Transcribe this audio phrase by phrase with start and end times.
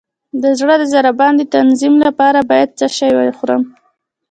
[0.43, 3.63] د زړه د ضربان د تنظیم لپاره باید څه شی وخورم؟